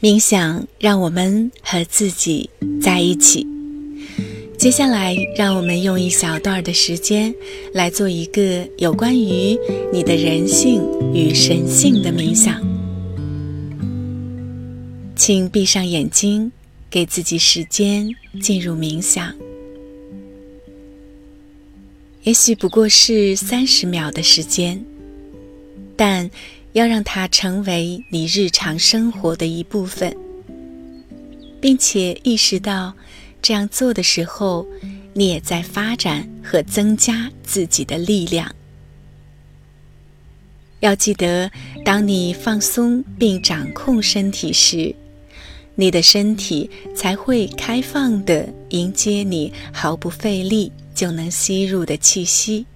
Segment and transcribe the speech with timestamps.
[0.00, 2.48] 冥想让我们和自己
[2.80, 3.44] 在一起。
[4.56, 7.34] 接下来，让我们用一小段的时间
[7.72, 9.58] 来做一个有关于
[9.92, 10.80] 你的人性
[11.12, 12.62] 与神性的冥想。
[15.16, 16.52] 请闭上眼睛，
[16.88, 18.08] 给自己时间
[18.40, 19.34] 进入冥想。
[22.22, 24.84] 也许不过是三十秒的时间，
[25.96, 26.30] 但
[26.72, 30.16] 要让它成为你日常生活的一部分，
[31.60, 32.94] 并且意识到
[33.42, 34.66] 这样做的时候，
[35.14, 38.54] 你也在发展和增加自己的力量。
[40.80, 41.50] 要记得，
[41.84, 44.94] 当你放松并掌控身体时，
[45.74, 50.72] 你的身体才会开放地迎接你毫不费力。
[50.98, 52.66] 就能吸入的气息。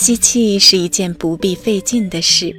[0.00, 2.54] 吸气是一件不必费劲的事。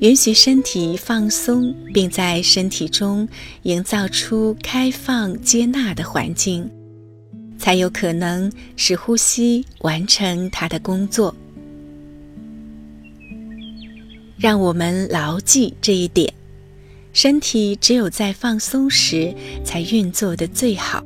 [0.00, 3.28] 允许身体放松，并在身体中
[3.64, 6.66] 营造出开放、接纳的环境，
[7.58, 11.36] 才有可能使呼吸完成它的工作。
[14.38, 16.32] 让我们牢记这一点。
[17.12, 21.04] 身体只有在放松时才运作的最好。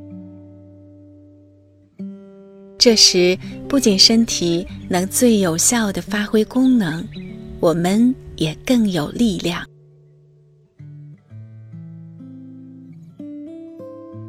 [2.87, 3.37] 这时，
[3.69, 7.05] 不仅身体能最有效的发挥功能，
[7.59, 9.67] 我们也更有力量。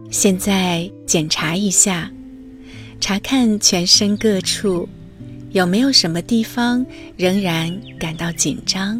[0.09, 2.11] 现在检查一下，
[2.99, 4.89] 查看全身各处，
[5.51, 6.83] 有没有什么地方
[7.15, 8.99] 仍然感到紧张。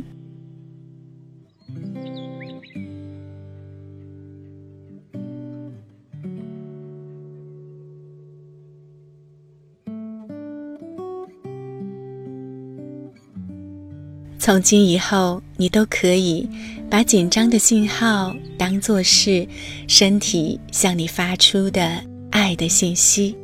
[14.48, 16.48] 从今以后，你都可以
[16.90, 19.46] 把紧张的信号当作是
[19.90, 23.36] 身体向你发出的爱的信息。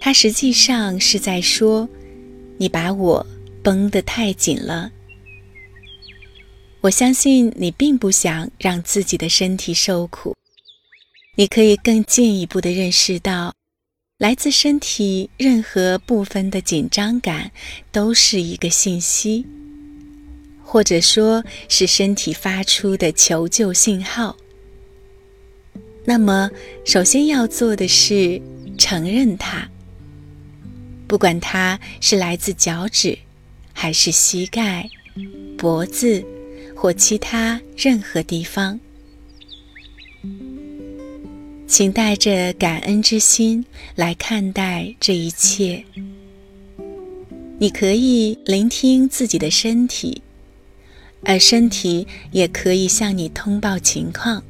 [0.00, 1.86] 它实际上是在说
[2.56, 3.26] ：“你把我
[3.62, 4.90] 绷得太紧了。”
[6.80, 10.34] 我相信你并不想让自己的身体受苦。
[11.36, 13.52] 你可以更进一步的认识到，
[14.16, 17.50] 来自身体任何部分的紧张感
[17.92, 19.44] 都是一个信息。
[20.64, 24.36] 或者说是身体发出的求救信号。
[26.04, 26.50] 那么，
[26.84, 28.40] 首先要做的是
[28.76, 29.68] 承认它，
[31.06, 33.16] 不管它是来自脚趾，
[33.72, 34.90] 还是膝盖、
[35.56, 36.24] 脖子
[36.74, 38.78] 或其他任何地方，
[41.66, 43.64] 请带着感恩之心
[43.94, 45.84] 来看待这一切。
[47.58, 50.20] 你可以聆听自己的身体。
[51.24, 54.42] 而身体也可以向你通报情况。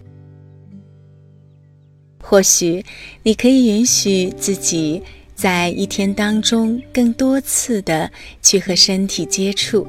[2.21, 2.85] 或许
[3.23, 5.03] 你可以允许自己
[5.35, 9.87] 在一天当中更多次的去和身体接触，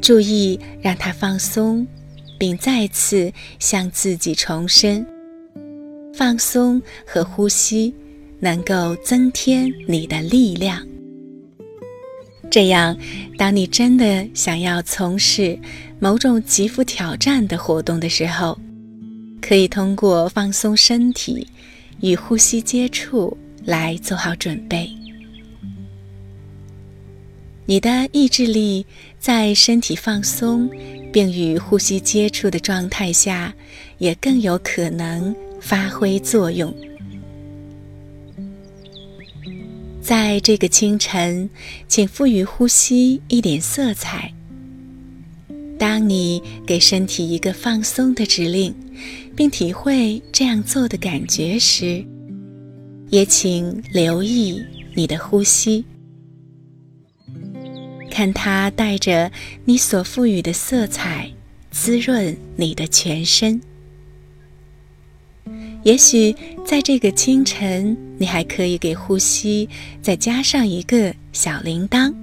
[0.00, 1.86] 注意让它放松，
[2.38, 5.04] 并再次向自己重申：
[6.14, 7.92] 放松和呼吸
[8.38, 10.86] 能够增添你的力量。
[12.50, 12.96] 这样，
[13.38, 15.56] 当你真的想要从事
[16.00, 18.58] 某种极富挑战的活动的时候，
[19.40, 21.46] 可以通过放松身体
[22.00, 24.90] 与呼吸接触来做好准备。
[27.66, 28.84] 你的意志力
[29.20, 30.68] 在身体放松
[31.12, 33.54] 并与呼吸接触的状态下，
[33.98, 36.74] 也更有可能发挥作用。
[40.10, 41.48] 在这个清晨，
[41.86, 44.34] 请赋予呼吸一点色彩。
[45.78, 48.74] 当你给身体一个放松的指令，
[49.36, 52.04] 并体会这样做的感觉时，
[53.10, 54.60] 也请留意
[54.96, 55.84] 你的呼吸，
[58.10, 59.30] 看它带着
[59.64, 61.30] 你所赋予的色彩，
[61.70, 63.60] 滋润你的全身。
[65.84, 66.34] 也许
[66.70, 69.68] 在这个清晨，你还可以给呼吸
[70.00, 72.14] 再加上一个小铃铛。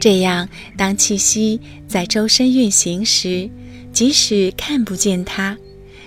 [0.00, 3.48] 这样，当气息在周身运行时，
[3.92, 5.56] 即使看不见它，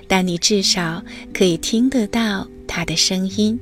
[0.10, 1.02] 但你至少
[1.34, 3.58] 可以听得到它的声音。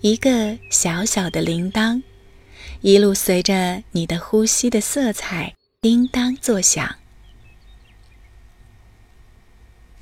[0.00, 2.00] 一个小小的铃铛，
[2.80, 6.96] 一路随着你的呼吸的色彩叮当作响。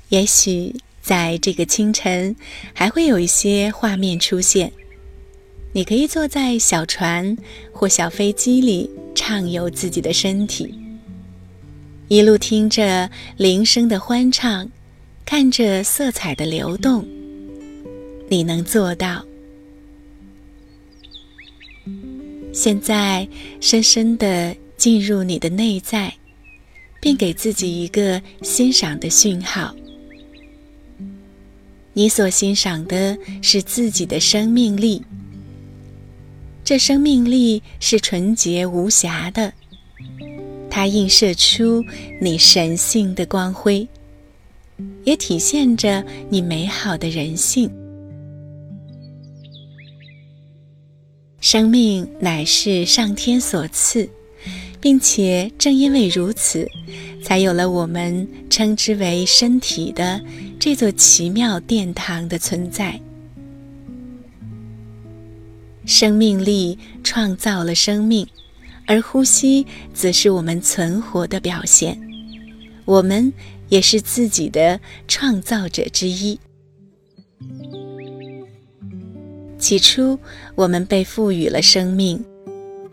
[0.07, 0.73] 也许
[1.03, 2.33] 在这个清晨，
[2.73, 4.71] 还会有一些画面出现。
[5.73, 7.37] 你可以坐在小船
[7.73, 10.73] 或小飞机里，畅游自己的身体，
[12.07, 14.71] 一路听着铃声的欢唱，
[15.25, 17.05] 看着色彩的流动。
[18.29, 19.25] 你能做到？
[22.53, 23.27] 现在，
[23.59, 26.13] 深深的进入你的内在，
[27.01, 29.75] 并给自己一个欣赏的讯号。
[31.93, 35.01] 你所欣赏的是自己的生命力。
[36.63, 39.53] 这生命力是纯洁无瑕的，
[40.69, 41.83] 它映射出
[42.21, 43.87] 你神性的光辉，
[45.03, 47.69] 也体现着你美好的人性。
[51.41, 54.09] 生命乃是上天所赐，
[54.79, 56.65] 并且正因为如此，
[57.21, 60.21] 才有了我们称之为身体的
[60.65, 62.97] 这座奇妙殿堂的存在。
[65.85, 68.25] 生命力创造了生命，
[68.87, 71.99] 而呼吸则是我们存活的表现。
[72.85, 73.33] 我们
[73.67, 76.39] 也是自己的创造者之一。
[79.59, 80.17] 起初，
[80.55, 82.23] 我们被赋予了生命，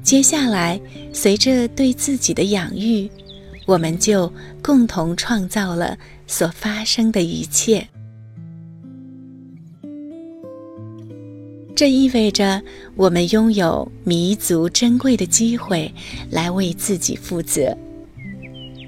[0.03, 0.81] 接下来，
[1.13, 3.09] 随着对自己的养育，
[3.67, 5.97] 我们就共同创造了
[6.27, 7.87] 所发生的一切。
[11.75, 12.61] 这意味着
[12.95, 15.91] 我们拥有弥足珍贵的机会
[16.31, 17.75] 来为自己负责，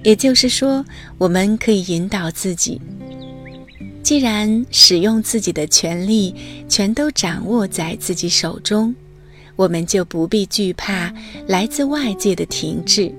[0.05, 0.85] 也就是说，
[1.17, 2.79] 我们可以引导自己。
[4.03, 6.35] 既然使用自己的权利
[6.69, 8.95] 全都掌握在自己手中，
[9.57, 11.11] 我们就不必惧怕
[11.47, 13.11] 来自外界的停滞，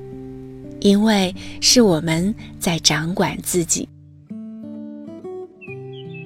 [0.83, 3.87] 因为是我们在掌管自己。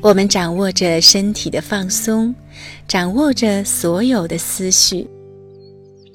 [0.01, 2.33] 我们掌握着身体的放松，
[2.87, 5.07] 掌握着所有的思绪，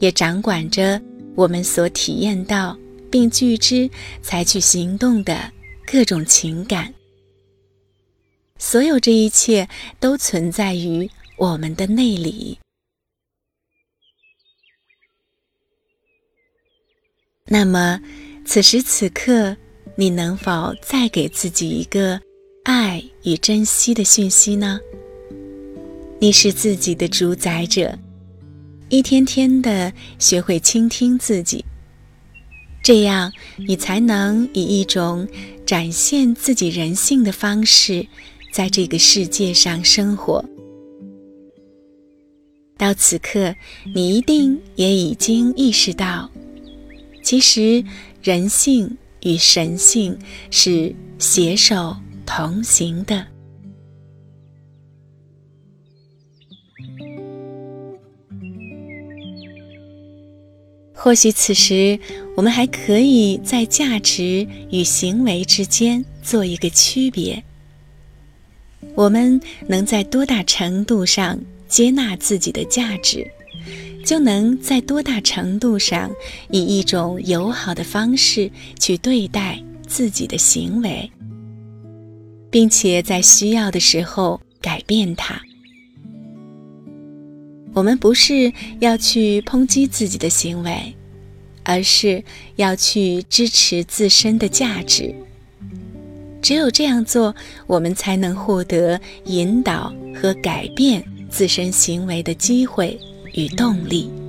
[0.00, 1.00] 也掌管着
[1.36, 2.76] 我们所体验到
[3.10, 3.88] 并具之、
[4.22, 5.52] 采取行动的
[5.86, 6.92] 各种情感。
[8.58, 9.68] 所有这一切
[10.00, 12.58] 都存在于我们的内里。
[17.44, 18.00] 那么，
[18.44, 19.56] 此时此刻，
[19.96, 22.20] 你能否再给自己一个
[22.64, 24.78] 爱与珍惜的讯息呢？
[26.18, 27.98] 你是自己的主宰者，
[28.88, 31.64] 一天天的学会倾听自己，
[32.82, 35.26] 这样你才能以一种
[35.64, 38.06] 展现自己人性的方式。
[38.52, 40.44] 在这个世界上生活，
[42.76, 43.54] 到此刻，
[43.94, 46.30] 你一定也已经意识到，
[47.22, 47.82] 其实
[48.22, 50.16] 人性与神性
[50.50, 53.26] 是携手同行的。
[60.94, 61.98] 或许此时，
[62.36, 67.42] 我们还可以在价值与行为之间做一个区别。
[68.94, 73.28] 我们能在多大程度上接纳自己的价值，
[74.04, 76.10] 就能在多大程度上
[76.50, 81.10] 以一种友好的方式去对待自己的行为，
[82.50, 85.40] 并且在需要的时候改变它。
[87.74, 90.94] 我们不是要去抨击自己的行为，
[91.62, 92.22] 而是
[92.56, 95.14] 要去支持自身的价值。
[96.42, 97.34] 只有这样做，
[97.66, 102.98] 我们才能获得引导和改变自身行为的机会
[103.34, 104.21] 与动力。